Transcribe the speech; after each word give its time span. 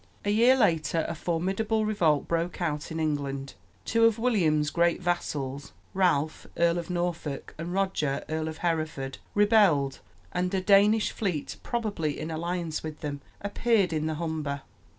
A 0.25 0.31
year 0.31 0.57
later 0.57 1.05
a 1.07 1.13
formidable 1.13 1.85
revolt 1.85 2.27
broke 2.27 2.59
out 2.59 2.91
in 2.91 2.99
England. 2.99 3.53
Two 3.85 4.05
of 4.05 4.17
William's 4.17 4.71
great 4.71 4.99
vassals, 4.99 5.73
Ralph, 5.93 6.47
Earl 6.57 6.79
of 6.79 6.89
Norfolk, 6.89 7.53
and 7.59 7.71
Roger, 7.71 8.23
Earl 8.27 8.47
of 8.47 8.57
Hereford, 8.65 9.19
rebelled, 9.35 9.99
and 10.31 10.51
a 10.55 10.59
Danish 10.61 11.11
fleet, 11.11 11.57
probably 11.61 12.19
in 12.19 12.31
alliance 12.31 12.81
with 12.81 13.01
them, 13.01 13.21
appeared 13.41 13.93
in 13.93 14.07
the 14.07 14.15
Humber. 14.15 14.63